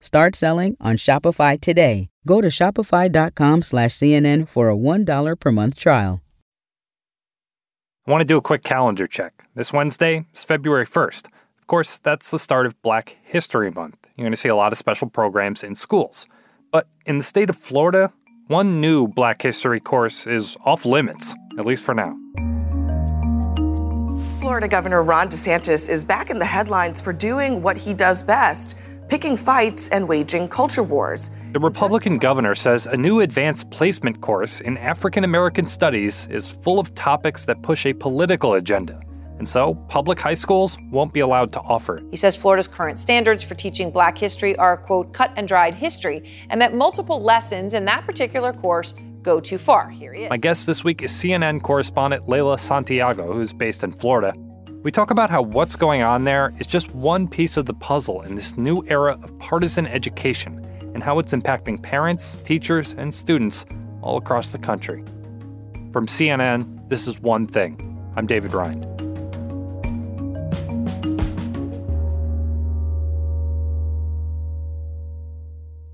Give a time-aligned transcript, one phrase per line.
[0.00, 2.08] Start selling on Shopify today.
[2.26, 6.22] Go to shopify.com slash CNN for a $1 per month trial.
[8.06, 9.44] I want to do a quick calendar check.
[9.54, 11.26] This Wednesday is February 1st.
[11.58, 14.08] Of course, that's the start of Black History Month.
[14.16, 16.26] You're going to see a lot of special programs in schools.
[16.72, 18.12] But in the state of Florida,
[18.46, 22.16] one new Black History course is off limits, at least for now.
[24.40, 28.76] Florida Governor Ron DeSantis is back in the headlines for doing what he does best
[29.10, 31.32] picking fights and waging culture wars.
[31.52, 36.78] The Republican governor says a new advanced placement course in African American studies is full
[36.78, 39.02] of topics that push a political agenda.
[39.38, 42.02] And so, public high schools won't be allowed to offer.
[42.10, 46.30] He says Florida's current standards for teaching black history are, quote, cut and dried history,
[46.50, 49.90] and that multiple lessons in that particular course go too far.
[49.90, 50.30] Here he is.
[50.30, 54.34] My guest this week is CNN correspondent Leyla Santiago, who's based in Florida.
[54.82, 58.22] We talk about how what's going on there is just one piece of the puzzle
[58.22, 63.66] in this new era of partisan education and how it's impacting parents, teachers, and students
[64.00, 65.04] all across the country.
[65.92, 68.02] From CNN, this is One Thing.
[68.16, 68.99] I'm David Rind.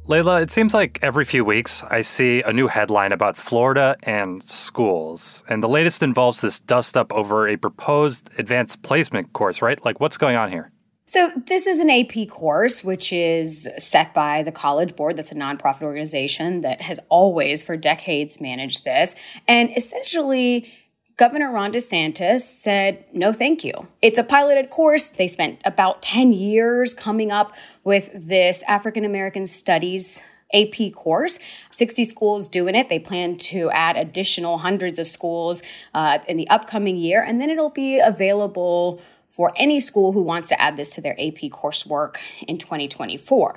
[0.09, 4.41] Leyla, it seems like every few weeks I see a new headline about Florida and
[4.41, 5.43] schools.
[5.49, 9.85] And the latest involves this dust up over a proposed advanced placement course, right?
[9.85, 10.71] Like, what's going on here?
[11.09, 15.17] So, this is an AP course, which is set by the College Board.
[15.17, 19.17] That's a nonprofit organization that has always, for decades, managed this.
[19.49, 20.73] And essentially,
[21.17, 23.73] Governor Ron DeSantis said, no, thank you.
[24.03, 25.09] It's a piloted course.
[25.09, 31.39] They spent about 10 years coming up with this African American Studies AP course.
[31.71, 32.91] 60 schools doing it.
[32.91, 35.63] They plan to add additional hundreds of schools
[35.95, 40.49] uh, in the upcoming year, and then it'll be available for any school who wants
[40.49, 43.55] to add this to their AP coursework in 2024.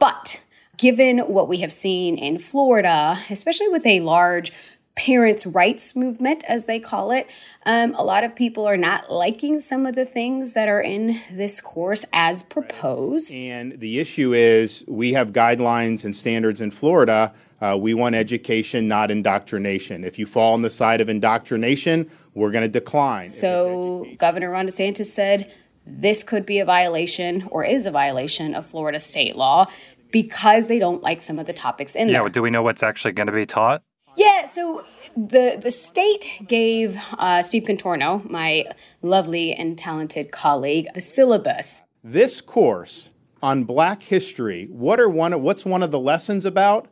[0.00, 0.44] But
[0.76, 4.52] given what we have seen in Florida, especially with a large
[4.94, 7.26] parents' rights movement, as they call it.
[7.64, 11.18] Um, a lot of people are not liking some of the things that are in
[11.30, 13.34] this course as proposed.
[13.34, 17.32] And the issue is we have guidelines and standards in Florida.
[17.60, 20.04] Uh, we want education, not indoctrination.
[20.04, 23.28] If you fall on the side of indoctrination, we're going to decline.
[23.28, 25.52] So, Governor Ron DeSantis said
[25.86, 29.68] this could be a violation or is a violation of Florida state law
[30.10, 32.22] because they don't like some of the topics in yeah, there.
[32.24, 33.82] Yeah, do we know what's actually going to be taught?
[34.16, 34.84] Yeah, so
[35.16, 38.66] the the state gave uh, Steve Contorno, my
[39.00, 41.82] lovely and talented colleague, the syllabus.
[42.04, 43.10] This course
[43.42, 45.40] on Black history, what are one?
[45.42, 46.88] What's one of the lessons about?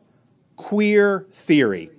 [0.55, 1.89] Queer theory.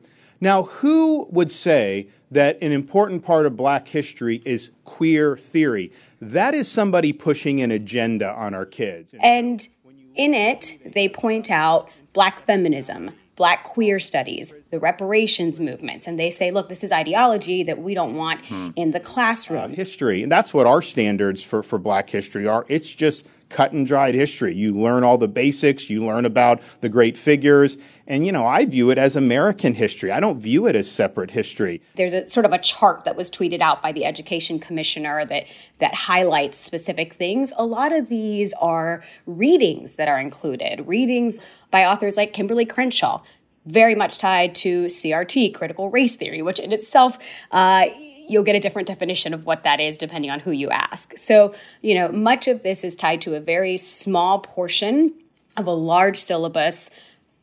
[0.40, 5.92] Now, who would say that an important part of Black history is queer theory?
[6.20, 9.14] That is somebody pushing an agenda on our kids.
[9.20, 9.66] And
[10.14, 16.30] in it, they point out Black feminism black queer studies, the reparations movements, and they
[16.30, 18.70] say, look, this is ideology that we don't want hmm.
[18.74, 19.64] in the classroom.
[19.64, 22.64] Uh, history, and that's what our standards for, for black history are.
[22.68, 24.54] It's just cut and dried history.
[24.54, 28.64] You learn all the basics, you learn about the great figures, and you know, I
[28.64, 30.10] view it as American history.
[30.10, 31.82] I don't view it as separate history.
[31.96, 35.48] There's a sort of a chart that was tweeted out by the education commissioner that
[35.80, 37.52] that highlights specific things.
[37.58, 40.88] A lot of these are readings that are included.
[40.88, 41.40] Readings
[41.70, 43.20] by authors like Kimberly Crenshaw,
[43.66, 47.18] very much tied to CRT, critical race theory, which in itself
[47.50, 47.86] uh,
[48.28, 51.16] you'll get a different definition of what that is depending on who you ask.
[51.16, 55.14] So, you know, much of this is tied to a very small portion
[55.56, 56.90] of a large syllabus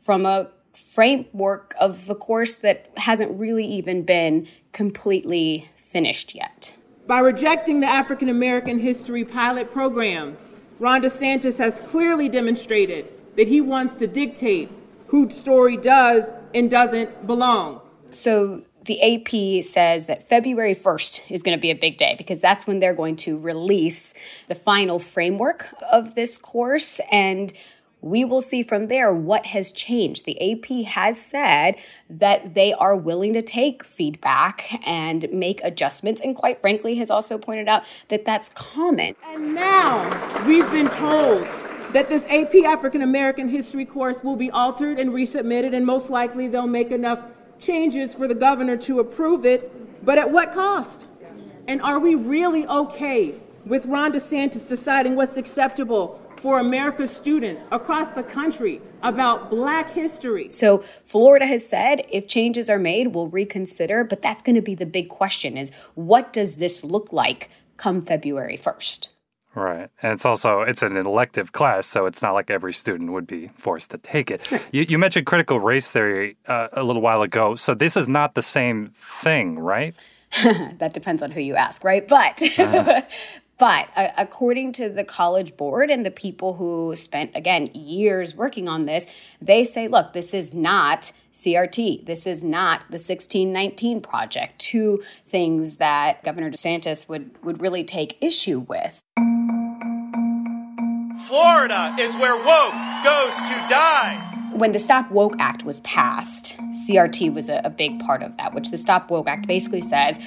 [0.01, 6.75] from a framework of the course that hasn't really even been completely finished yet.
[7.07, 10.37] By rejecting the African American History Pilot Program,
[10.79, 14.69] Ron DeSantis has clearly demonstrated that he wants to dictate
[15.09, 17.81] whose story does and doesn't belong.
[18.09, 22.39] So the AP says that February 1st is going to be a big day because
[22.39, 24.13] that's when they're going to release
[24.47, 26.99] the final framework of this course.
[27.11, 27.53] And
[28.01, 30.25] we will see from there what has changed.
[30.25, 31.75] The AP has said
[32.09, 37.37] that they are willing to take feedback and make adjustments, and quite frankly, has also
[37.37, 39.15] pointed out that that's common.
[39.27, 41.45] And now we've been told
[41.93, 46.47] that this AP African American history course will be altered and resubmitted, and most likely
[46.47, 47.19] they'll make enough
[47.59, 51.05] changes for the governor to approve it, but at what cost?
[51.67, 58.09] And are we really okay with Ron DeSantis deciding what's acceptable for America's students across
[58.13, 60.49] the country about black history?
[60.49, 64.75] So Florida has said if changes are made, we'll reconsider, but that's going to be
[64.75, 69.09] the big question is what does this look like come February 1st?
[69.59, 69.89] Right.
[70.01, 73.49] And it's also it's an elective class, so it's not like every student would be
[73.57, 74.41] forced to take it.
[74.71, 78.35] You, you mentioned critical race theory uh, a little while ago, so this is not
[78.35, 79.95] the same thing, right?
[80.77, 82.07] that depends on who you ask, right?
[82.07, 83.01] But uh.
[83.59, 88.69] But uh, according to the College Board and the people who spent, again, years working
[88.69, 92.05] on this, they say, look, this is not CRT.
[92.05, 98.17] This is not the 1619 project, two things that Governor DeSantis would, would really take
[98.21, 99.01] issue with.
[101.29, 102.73] Florida is where woke
[103.03, 107.99] goes to die when the Stop Woke Act was passed, CRT was a, a, big
[107.99, 110.19] part of that, which the Stop Woke Act basically says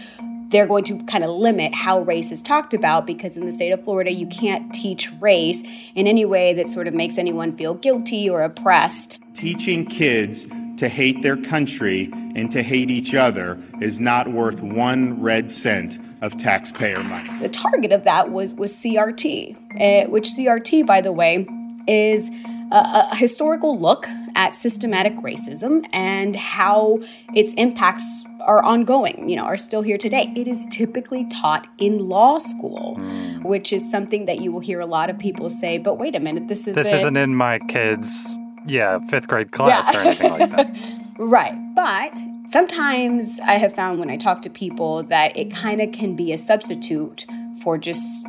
[0.51, 3.73] they're going to kind of limit how race is talked about because in the state
[3.73, 5.65] of Florida, you can't teach race
[5.97, 9.19] in any way that sort of makes anyone feel guilty or oppressed.
[9.35, 10.47] Teaching kids
[10.77, 15.99] to hate their country and to hate each other is not worth one red cent
[16.23, 17.29] of taxpayer money.
[17.41, 21.47] The target of that was, was CRT, uh, eh, which CRT, by the way,
[21.87, 22.31] is
[22.71, 27.01] a, a historical look at systematic racism and how
[27.35, 30.33] its impacts are ongoing, you know, are still here today.
[30.35, 33.45] It is typically taught in law school, mm.
[33.45, 36.21] which is something that you will hear a lot of people say, but wait a
[36.21, 38.37] minute, this is This isn't in my kids'
[38.67, 39.07] yeah, mm-hmm.
[39.07, 40.01] 5th grade class yeah.
[40.01, 40.77] or anything like that.
[41.19, 41.55] right.
[41.75, 46.17] But sometimes I have found when I talk to people that it kind of can
[46.17, 47.27] be a substitute
[47.63, 48.27] for just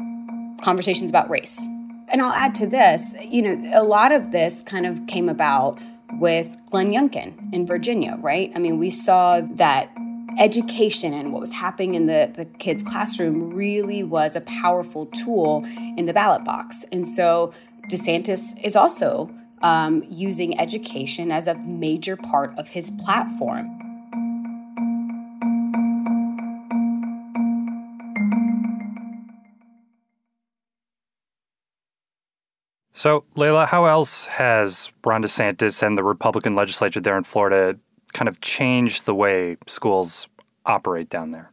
[0.62, 1.68] conversations about race.
[2.10, 5.80] And I'll add to this, you know, a lot of this kind of came about
[6.20, 8.52] with Glenn Youngkin in Virginia, right?
[8.56, 9.90] I mean, we saw that
[10.38, 15.64] education and what was happening in the, the kids' classroom really was a powerful tool
[15.98, 16.86] in the ballot box.
[16.92, 17.54] And so
[17.90, 19.30] DeSantis is also
[19.64, 23.80] um, using education as a major part of his platform.
[32.96, 37.78] So, Leyla, how else has Ron DeSantis and the Republican legislature there in Florida
[38.14, 40.28] kind of changed the way schools
[40.66, 41.52] operate down there?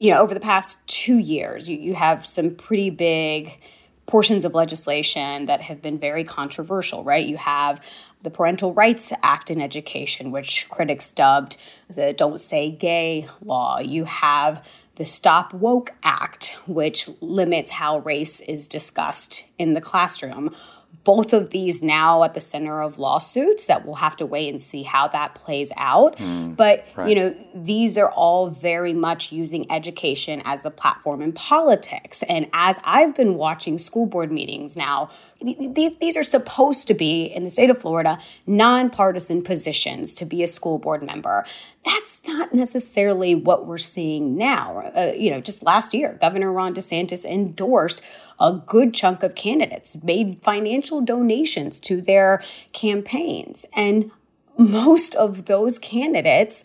[0.00, 3.60] You know, over the past two years, you, you have some pretty big
[4.08, 7.26] portions of legislation that have been very controversial, right?
[7.26, 7.80] You have
[8.22, 11.58] the Parental Rights Act in education, which critics dubbed
[11.88, 13.78] the Don't Say Gay law.
[13.78, 14.66] You have
[14.96, 20.54] the Stop Woke Act, which limits how race is discussed in the classroom
[21.04, 24.60] both of these now at the center of lawsuits that we'll have to wait and
[24.60, 26.16] see how that plays out.
[26.18, 27.08] Mm, but, right.
[27.08, 32.22] you know, these are all very much using education as the platform in politics.
[32.24, 35.10] And as I've been watching school board meetings now,
[35.40, 40.46] these are supposed to be, in the state of Florida, nonpartisan positions to be a
[40.48, 41.44] school board member.
[41.84, 44.90] That's not necessarily what we're seeing now.
[44.94, 48.02] Uh, you know, just last year, Governor Ron DeSantis endorsed
[48.40, 52.42] a good chunk of candidates, made financial donations to their
[52.72, 53.66] campaigns.
[53.74, 54.10] And
[54.58, 56.64] most of those candidates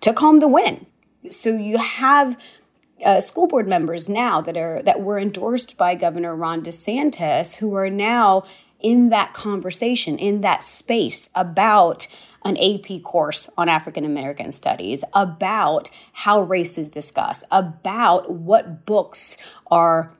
[0.00, 0.86] took home the win.
[1.30, 2.40] So you have
[3.04, 7.74] uh, school board members now that are that were endorsed by Governor Ron DeSantis who
[7.74, 8.44] are now
[8.80, 12.06] in that conversation, in that space about
[12.44, 19.36] an AP course on African American studies, about how race is discussed, about what books
[19.70, 20.12] are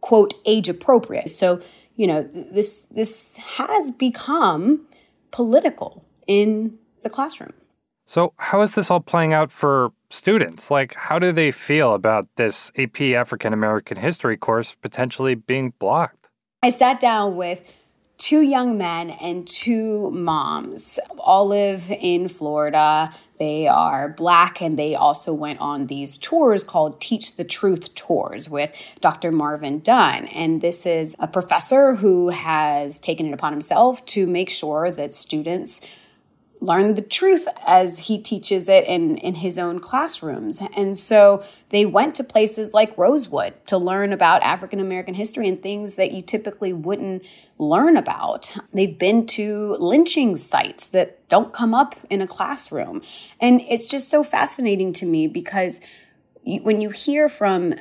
[0.00, 1.30] quote age appropriate.
[1.30, 1.60] So,
[1.96, 4.86] you know, this this has become
[5.30, 7.52] political in the classroom.
[8.06, 10.70] So, how is this all playing out for students?
[10.70, 16.28] Like, how do they feel about this AP African American history course potentially being blocked?
[16.62, 17.75] I sat down with
[18.18, 23.10] two young men and two moms all live in Florida.
[23.38, 28.48] They are black and they also went on these tours called Teach the Truth tours
[28.48, 29.30] with Dr.
[29.30, 30.26] Marvin Dunn.
[30.28, 35.12] And this is a professor who has taken it upon himself to make sure that
[35.12, 35.82] students
[36.60, 40.62] learn the truth as he teaches it in, in his own classrooms.
[40.76, 45.62] And so they went to places like Rosewood to learn about African American history and
[45.62, 47.24] things that you typically wouldn't
[47.58, 48.56] learn about.
[48.72, 53.02] They've been to lynching sites that don't come up in a classroom.
[53.40, 55.80] And it's just so fascinating to me because
[56.44, 57.74] when you hear from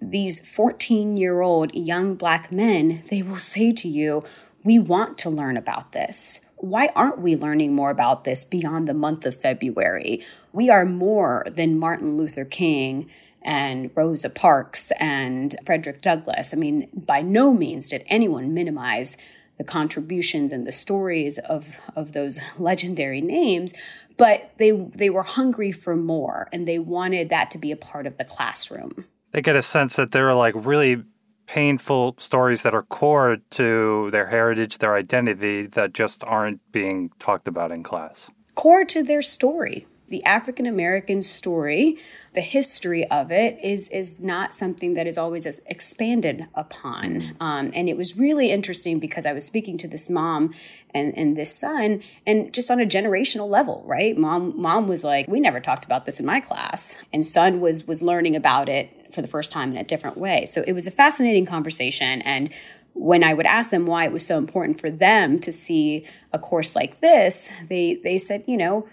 [0.00, 4.22] these 14 year old young black men, they will say to you,
[4.64, 8.94] We want to learn about this why aren't we learning more about this beyond the
[8.94, 10.22] month of February?
[10.52, 13.08] We are more than Martin Luther King
[13.42, 16.52] and Rosa Parks and Frederick Douglass.
[16.52, 19.16] I mean, by no means did anyone minimize
[19.56, 23.74] the contributions and the stories of, of those legendary names,
[24.16, 28.06] but they they were hungry for more and they wanted that to be a part
[28.06, 29.06] of the classroom.
[29.32, 31.04] They get a sense that there are like really
[31.50, 37.48] painful stories that are core to their heritage, their identity, that just aren't being talked
[37.48, 38.30] about in class.
[38.54, 39.84] Core to their story.
[40.10, 41.96] The African American story,
[42.34, 47.22] the history of it, is is not something that is always expanded upon.
[47.40, 50.52] Um, and it was really interesting because I was speaking to this mom
[50.92, 54.16] and, and this son, and just on a generational level, right?
[54.18, 57.86] Mom mom was like, "We never talked about this in my class," and son was
[57.86, 60.46] was learning about it for the first time in a different way.
[60.46, 62.22] So it was a fascinating conversation.
[62.22, 62.50] And
[62.94, 66.38] when I would ask them why it was so important for them to see a
[66.38, 68.86] course like this, they they said, you know,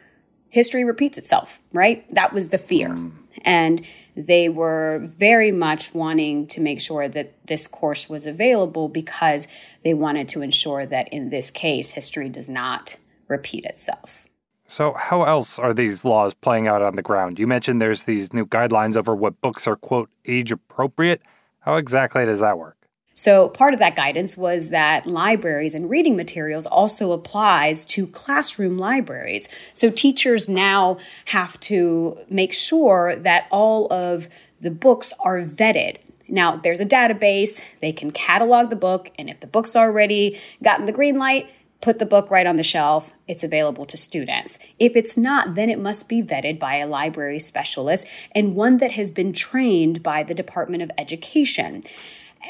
[0.49, 2.05] history repeats itself, right?
[2.11, 2.89] That was the fear.
[2.89, 3.11] Mm.
[3.43, 9.47] And they were very much wanting to make sure that this course was available because
[9.83, 14.27] they wanted to ensure that in this case, history does not repeat itself.
[14.69, 17.39] So, how else are these laws playing out on the ground?
[17.39, 21.21] You mentioned there's these new guidelines over what books are, quote, age appropriate.
[21.59, 22.76] How exactly does that work?
[23.17, 28.77] So, part of that guidance was that libraries and reading materials also applies to classroom
[28.77, 29.49] libraries.
[29.73, 34.29] So, teachers now have to make sure that all of
[34.61, 35.97] the books are vetted.
[36.27, 40.85] Now, there's a database, they can catalog the book, and if the book's already gotten
[40.85, 41.49] the green light,
[41.81, 43.13] put the book right on the shelf.
[43.27, 44.59] It's available to students.
[44.77, 48.91] If it's not, then it must be vetted by a library specialist and one that
[48.91, 51.81] has been trained by the Department of Education.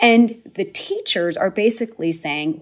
[0.02, 2.62] And the teachers are basically saying,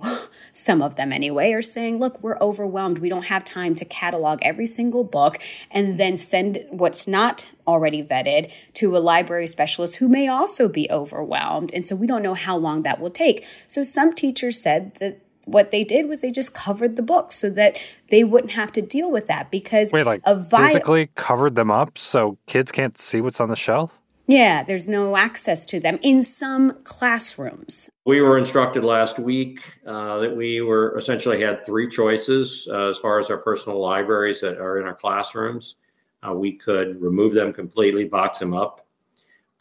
[0.51, 2.99] some of them anyway, are saying, look, we're overwhelmed.
[2.99, 5.37] We don't have time to catalog every single book
[5.71, 10.89] and then send what's not already vetted to a library specialist who may also be
[10.91, 11.71] overwhelmed.
[11.73, 13.45] And so we don't know how long that will take.
[13.67, 17.49] So some teachers said that what they did was they just covered the books so
[17.51, 17.77] that
[18.09, 21.71] they wouldn't have to deal with that because Wait, like a vi- physically covered them
[21.71, 23.99] up so kids can't see what's on the shelf?
[24.27, 27.89] Yeah, there's no access to them in some classrooms.
[28.05, 32.97] We were instructed last week uh, that we were essentially had three choices uh, as
[32.97, 35.75] far as our personal libraries that are in our classrooms.
[36.27, 38.87] Uh, we could remove them completely, box them up.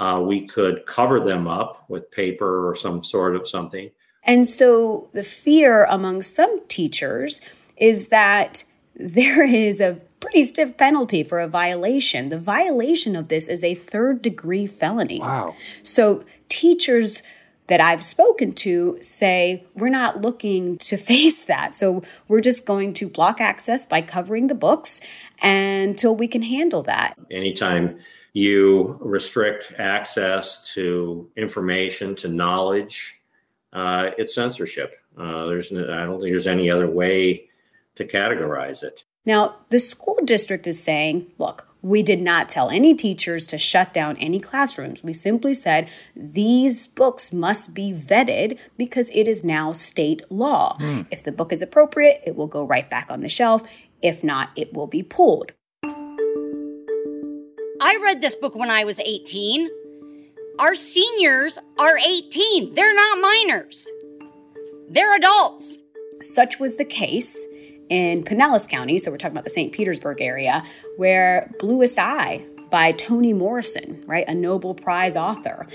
[0.00, 3.90] Uh, we could cover them up with paper or some sort of something
[4.24, 7.40] and so the fear among some teachers
[7.76, 8.64] is that
[8.96, 12.30] there is a pretty stiff penalty for a violation.
[12.30, 15.20] The violation of this is a third degree felony.
[15.20, 15.54] Wow.
[15.82, 17.22] So teachers
[17.66, 21.74] that I've spoken to say we're not looking to face that.
[21.74, 25.00] So we're just going to block access by covering the books
[25.42, 27.18] until we can handle that.
[27.30, 27.98] Anytime
[28.32, 33.14] you restrict access to information, to knowledge,
[33.72, 34.96] uh, it's censorship.
[35.18, 37.48] Uh, there's, I don't think there's any other way
[37.96, 39.04] to categorize it.
[39.26, 43.92] Now, the school district is saying, look, we did not tell any teachers to shut
[43.92, 45.04] down any classrooms.
[45.04, 50.78] We simply said these books must be vetted because it is now state law.
[50.80, 51.06] Mm.
[51.10, 53.62] If the book is appropriate, it will go right back on the shelf.
[54.00, 55.52] If not, it will be pulled.
[57.80, 59.68] I read this book when I was 18.
[60.58, 62.72] Our seniors are 18.
[62.72, 63.90] They're not minors,
[64.88, 65.82] they're adults.
[66.22, 67.46] Such was the case
[67.88, 69.72] in Pinellas County, so we're talking about the St.
[69.72, 70.62] Petersburg area,
[70.96, 75.66] where Bluest Eye by Toni Morrison, right, a Nobel Prize author,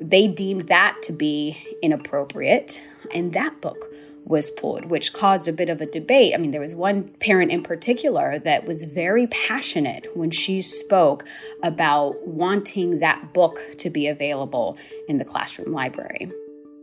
[0.00, 2.80] they deemed that to be inappropriate.
[3.14, 3.92] And that book
[4.24, 6.34] was pulled, which caused a bit of a debate.
[6.34, 11.24] I mean, there was one parent in particular that was very passionate when she spoke
[11.62, 14.76] about wanting that book to be available
[15.08, 16.30] in the classroom library.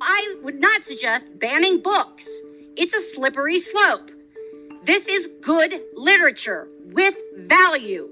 [0.01, 2.27] I would not suggest banning books,
[2.75, 4.11] it's a slippery slope.
[4.85, 8.07] This is good literature with value.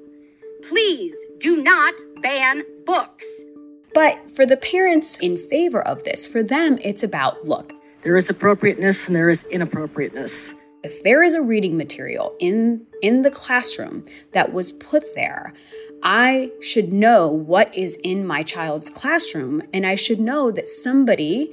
[0.63, 3.27] Please do not ban books.
[3.93, 8.27] But for the parents in favor of this, for them, it's about look, there is
[8.27, 10.55] appropriateness and there is inappropriateness.
[10.83, 15.53] If there is a reading material in in the classroom that was put there,
[16.01, 21.51] I should know what is in my child's classroom and I should know that somebody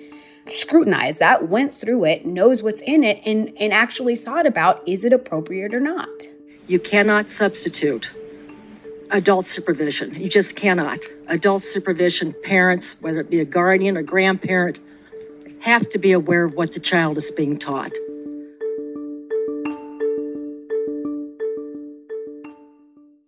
[0.52, 5.04] scrutinized that, went through it, knows what's in it and and actually thought about is
[5.04, 6.28] it appropriate or not.
[6.66, 8.11] You cannot substitute
[9.11, 10.14] adult supervision.
[10.14, 11.00] You just cannot.
[11.26, 14.78] Adult supervision, parents, whether it be a guardian, or grandparent,
[15.61, 17.92] have to be aware of what the child is being taught.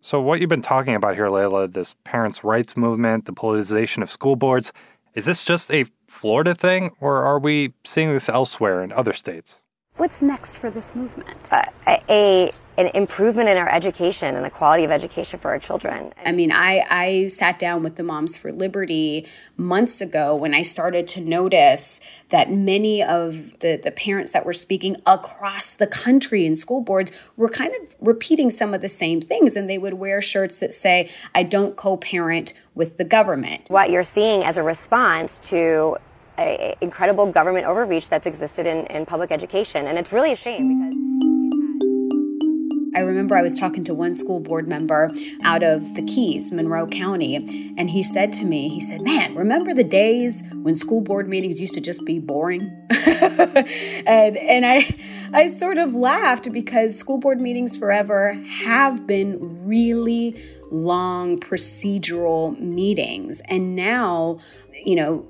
[0.04, 4.10] So, what you've been talking about here, Leyla, this parents' rights movement, the politicization of
[4.10, 4.72] school boards,
[5.14, 9.61] is this just a Florida thing, or are we seeing this elsewhere in other states?
[9.97, 11.52] What's next for this movement?
[11.52, 11.64] Uh,
[12.09, 16.12] a an improvement in our education and the quality of education for our children.
[16.24, 19.26] I mean, I, I sat down with the Moms for Liberty
[19.56, 22.00] months ago when I started to notice
[22.30, 27.12] that many of the, the parents that were speaking across the country in school boards
[27.36, 29.54] were kind of repeating some of the same things.
[29.54, 33.68] And they would wear shirts that say, I don't co parent with the government.
[33.68, 35.98] What you're seeing as a response to
[36.38, 39.86] a, incredible government overreach that's existed in, in public education.
[39.86, 41.01] And it's really a shame because.
[42.94, 45.11] I remember I was talking to one school board member
[45.44, 47.37] out of the Keys, Monroe County,
[47.78, 51.61] and he said to me, he said, "Man, remember the days when school board meetings
[51.61, 52.70] used to just be boring?"
[53.06, 54.94] and and I
[55.32, 60.37] I sort of laughed because school board meetings forever have been really
[60.70, 63.40] long procedural meetings.
[63.49, 64.38] And now,
[64.84, 65.26] you know,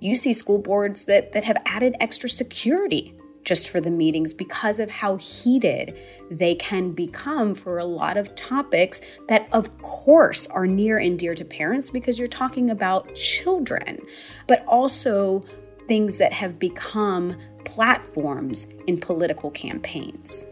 [0.00, 3.14] you see school boards that that have added extra security
[3.48, 5.98] just for the meetings because of how heated
[6.30, 11.34] they can become for a lot of topics that, of course, are near and dear
[11.34, 13.98] to parents because you're talking about children,
[14.46, 15.42] but also
[15.88, 20.44] things that have become platforms in political campaigns.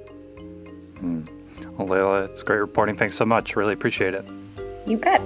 [0.95, 1.29] Mm.
[1.77, 2.97] Well, Leyla, it's great reporting.
[2.97, 3.57] Thanks so much.
[3.57, 4.25] Really appreciate it.
[4.87, 5.21] You bet.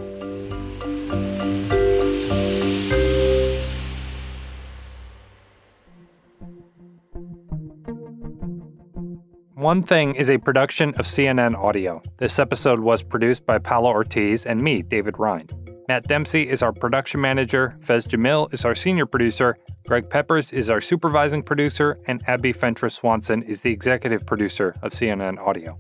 [9.60, 12.02] One Thing is a production of CNN Audio.
[12.16, 15.52] This episode was produced by Paolo Ortiz and me, David Rind.
[15.86, 20.70] Matt Dempsey is our production manager, Fez Jamil is our senior producer, Greg Peppers is
[20.70, 25.78] our supervising producer, and Abby Fentress Swanson is the executive producer of CNN Audio.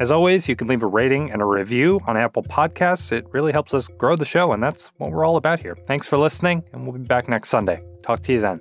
[0.00, 3.12] As always, you can leave a rating and a review on Apple Podcasts.
[3.12, 5.78] It really helps us grow the show, and that's what we're all about here.
[5.86, 7.84] Thanks for listening, and we'll be back next Sunday.
[8.02, 8.60] Talk to you then.